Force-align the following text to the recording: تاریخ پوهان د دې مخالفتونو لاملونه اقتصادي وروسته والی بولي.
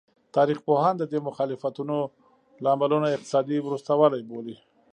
تاریخ 0.35 0.59
پوهان 0.67 0.93
د 0.97 1.03
دې 1.11 1.19
مخالفتونو 1.29 1.97
لاملونه 2.65 3.07
اقتصادي 3.11 3.57
وروسته 3.61 3.91
والی 3.99 4.21
بولي. 4.29 4.55